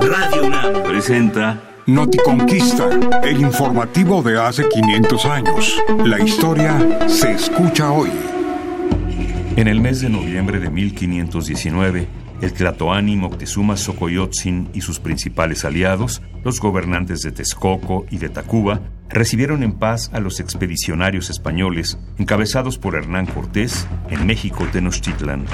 Radio 0.00 0.46
UNAM 0.46 0.82
presenta 0.82 1.60
Noticonquista, 1.86 2.88
el 3.22 3.40
informativo 3.40 4.22
de 4.22 4.40
hace 4.40 4.68
500 4.68 5.24
años. 5.26 5.82
La 6.04 6.20
historia 6.20 7.08
se 7.08 7.32
escucha 7.32 7.92
hoy. 7.92 8.10
En 9.56 9.68
el 9.68 9.80
mes 9.80 10.00
de 10.00 10.08
noviembre 10.08 10.58
de 10.58 10.70
1519, 10.70 12.08
el 12.42 12.52
Tlatoani 12.52 13.16
Moctezuma 13.16 13.76
Xocoyotzin 13.76 14.68
y 14.74 14.80
sus 14.80 14.98
principales 14.98 15.64
aliados, 15.64 16.22
los 16.44 16.60
gobernantes 16.60 17.22
de 17.22 17.32
Texcoco 17.32 18.04
y 18.10 18.18
de 18.18 18.28
Tacuba, 18.28 18.80
recibieron 19.08 19.62
en 19.62 19.72
paz 19.72 20.10
a 20.12 20.20
los 20.20 20.40
expedicionarios 20.40 21.30
españoles 21.30 21.98
encabezados 22.18 22.78
por 22.78 22.96
Hernán 22.96 23.26
Cortés 23.26 23.86
en 24.10 24.26
México 24.26 24.66
Tenochtitlan. 24.72 25.44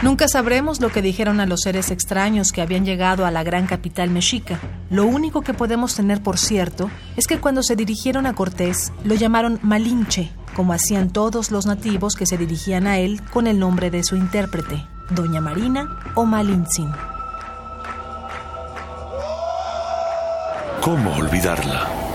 Nunca 0.00 0.28
sabremos 0.28 0.80
lo 0.80 0.90
que 0.90 1.02
dijeron 1.02 1.40
a 1.40 1.46
los 1.46 1.62
seres 1.62 1.90
extraños 1.90 2.52
que 2.52 2.62
habían 2.62 2.84
llegado 2.84 3.26
a 3.26 3.32
la 3.32 3.42
gran 3.42 3.66
capital 3.66 4.10
mexica. 4.10 4.60
Lo 4.90 5.04
único 5.04 5.42
que 5.42 5.54
podemos 5.54 5.96
tener 5.96 6.22
por 6.22 6.38
cierto 6.38 6.88
es 7.16 7.26
que 7.26 7.40
cuando 7.40 7.64
se 7.64 7.74
dirigieron 7.74 8.24
a 8.24 8.34
Cortés 8.34 8.92
lo 9.02 9.16
llamaron 9.16 9.58
Malinche, 9.62 10.30
como 10.54 10.72
hacían 10.72 11.10
todos 11.10 11.50
los 11.50 11.66
nativos 11.66 12.14
que 12.14 12.26
se 12.26 12.38
dirigían 12.38 12.86
a 12.86 12.98
él 12.98 13.20
con 13.32 13.48
el 13.48 13.58
nombre 13.58 13.90
de 13.90 14.04
su 14.04 14.14
intérprete, 14.14 14.86
Doña 15.10 15.40
Marina 15.40 15.98
o 16.14 16.24
Malintzin. 16.24 16.92
¿Cómo 20.80 21.12
olvidarla? 21.16 22.07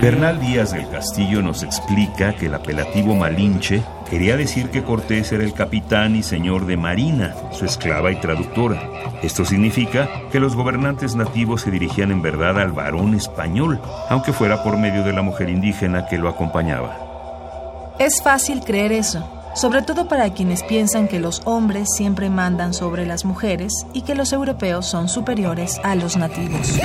Bernal 0.00 0.40
Díaz 0.40 0.72
del 0.72 0.88
Castillo 0.88 1.42
nos 1.42 1.62
explica 1.62 2.32
que 2.34 2.46
el 2.46 2.54
apelativo 2.54 3.14
Malinche 3.16 3.82
quería 4.08 4.36
decir 4.36 4.70
que 4.70 4.84
Cortés 4.84 5.32
era 5.32 5.42
el 5.42 5.52
capitán 5.52 6.14
y 6.14 6.22
señor 6.22 6.66
de 6.66 6.76
Marina, 6.76 7.34
su 7.52 7.64
esclava 7.64 8.12
y 8.12 8.20
traductora. 8.20 8.80
Esto 9.22 9.44
significa 9.44 10.08
que 10.30 10.38
los 10.38 10.54
gobernantes 10.54 11.16
nativos 11.16 11.62
se 11.62 11.72
dirigían 11.72 12.12
en 12.12 12.22
verdad 12.22 12.60
al 12.60 12.72
varón 12.72 13.14
español, 13.14 13.80
aunque 14.08 14.32
fuera 14.32 14.62
por 14.62 14.78
medio 14.78 15.02
de 15.02 15.12
la 15.12 15.22
mujer 15.22 15.48
indígena 15.48 16.06
que 16.06 16.18
lo 16.18 16.28
acompañaba. 16.28 17.94
Es 17.98 18.22
fácil 18.22 18.60
creer 18.60 18.92
eso, 18.92 19.28
sobre 19.56 19.82
todo 19.82 20.06
para 20.06 20.32
quienes 20.32 20.62
piensan 20.62 21.08
que 21.08 21.18
los 21.18 21.42
hombres 21.44 21.88
siempre 21.96 22.30
mandan 22.30 22.72
sobre 22.72 23.04
las 23.04 23.24
mujeres 23.24 23.72
y 23.92 24.02
que 24.02 24.14
los 24.14 24.32
europeos 24.32 24.86
son 24.86 25.08
superiores 25.08 25.80
a 25.82 25.96
los 25.96 26.16
nativos. 26.16 26.78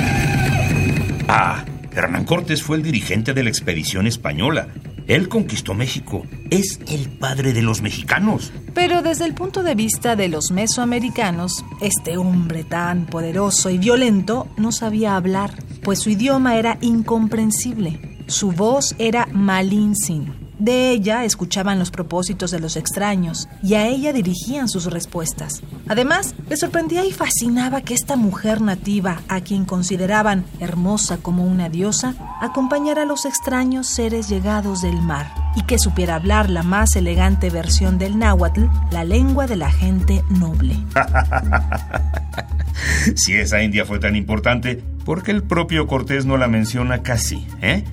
Ah, 1.28 1.62
Hernán 1.94 2.24
Cortés 2.24 2.62
fue 2.62 2.76
el 2.76 2.82
dirigente 2.82 3.34
de 3.34 3.42
la 3.42 3.50
expedición 3.50 4.06
española. 4.06 4.68
Él 5.06 5.28
conquistó 5.28 5.74
México. 5.74 6.26
Es 6.50 6.80
el 6.88 7.08
padre 7.08 7.52
de 7.52 7.62
los 7.62 7.82
mexicanos. 7.82 8.52
Pero 8.74 9.02
desde 9.02 9.26
el 9.26 9.34
punto 9.34 9.62
de 9.62 9.74
vista 9.74 10.16
de 10.16 10.28
los 10.28 10.50
mesoamericanos, 10.50 11.64
este 11.80 12.16
hombre 12.16 12.64
tan 12.64 13.06
poderoso 13.06 13.70
y 13.70 13.78
violento 13.78 14.48
no 14.56 14.72
sabía 14.72 15.16
hablar, 15.16 15.52
pues 15.82 16.00
su 16.00 16.10
idioma 16.10 16.56
era 16.56 16.78
incomprensible. 16.80 18.00
Su 18.26 18.52
voz 18.52 18.96
era 18.98 19.28
malinsin, 19.32 20.43
de 20.58 20.90
ella 20.90 21.24
escuchaban 21.24 21.78
los 21.78 21.90
propósitos 21.90 22.50
de 22.50 22.60
los 22.60 22.76
extraños 22.76 23.48
y 23.62 23.74
a 23.74 23.86
ella 23.86 24.12
dirigían 24.12 24.68
sus 24.68 24.86
respuestas. 24.86 25.62
Además, 25.88 26.34
le 26.48 26.56
sorprendía 26.56 27.04
y 27.04 27.12
fascinaba 27.12 27.82
que 27.82 27.94
esta 27.94 28.16
mujer 28.16 28.60
nativa, 28.60 29.22
a 29.28 29.40
quien 29.40 29.64
consideraban 29.64 30.44
hermosa 30.60 31.18
como 31.18 31.44
una 31.44 31.68
diosa, 31.68 32.14
acompañara 32.40 33.02
a 33.02 33.06
los 33.06 33.24
extraños 33.24 33.86
seres 33.86 34.28
llegados 34.28 34.82
del 34.82 35.00
mar 35.00 35.32
y 35.56 35.62
que 35.62 35.78
supiera 35.78 36.16
hablar 36.16 36.50
la 36.50 36.62
más 36.62 36.96
elegante 36.96 37.50
versión 37.50 37.98
del 37.98 38.18
náhuatl, 38.18 38.64
la 38.90 39.04
lengua 39.04 39.46
de 39.46 39.56
la 39.56 39.70
gente 39.70 40.22
noble. 40.30 40.76
si 43.14 43.34
esa 43.34 43.62
India 43.62 43.84
fue 43.84 43.98
tan 43.98 44.16
importante, 44.16 44.82
¿por 45.04 45.22
qué 45.22 45.30
el 45.30 45.42
propio 45.42 45.86
Cortés 45.86 46.26
no 46.26 46.36
la 46.36 46.48
menciona 46.48 47.02
casi? 47.02 47.46
¿Eh? 47.60 47.84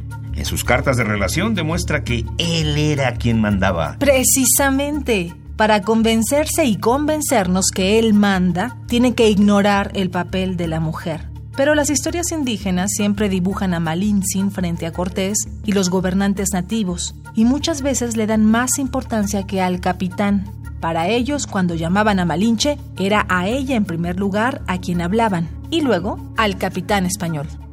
Sus 0.45 0.63
cartas 0.63 0.97
de 0.97 1.03
relación 1.03 1.55
demuestra 1.55 2.03
que 2.03 2.25
él 2.37 2.77
era 2.77 3.13
quien 3.15 3.39
mandaba. 3.39 3.97
Precisamente. 3.99 5.33
Para 5.55 5.81
convencerse 5.81 6.65
y 6.65 6.77
convencernos 6.77 7.67
que 7.73 7.99
él 7.99 8.13
manda, 8.13 8.77
tiene 8.87 9.13
que 9.13 9.29
ignorar 9.29 9.91
el 9.93 10.09
papel 10.09 10.57
de 10.57 10.67
la 10.67 10.79
mujer. 10.79 11.29
Pero 11.55 11.75
las 11.75 11.89
historias 11.89 12.31
indígenas 12.31 12.91
siempre 12.91 13.29
dibujan 13.29 13.73
a 13.73 13.79
Malintzin 13.79 14.51
frente 14.51 14.87
a 14.87 14.91
Cortés 14.91 15.37
y 15.63 15.73
los 15.73 15.89
gobernantes 15.89 16.49
nativos, 16.53 17.13
y 17.35 17.45
muchas 17.45 17.81
veces 17.81 18.17
le 18.17 18.25
dan 18.25 18.43
más 18.43 18.79
importancia 18.79 19.45
que 19.45 19.61
al 19.61 19.81
capitán. 19.81 20.49
Para 20.79 21.07
ellos, 21.09 21.45
cuando 21.45 21.75
llamaban 21.75 22.19
a 22.19 22.25
Malinche, 22.25 22.79
era 22.97 23.27
a 23.29 23.47
ella 23.47 23.75
en 23.75 23.85
primer 23.85 24.19
lugar 24.19 24.63
a 24.65 24.79
quien 24.79 25.01
hablaban, 25.01 25.47
y 25.69 25.81
luego 25.81 26.17
al 26.37 26.57
capitán 26.57 27.05
español. 27.05 27.47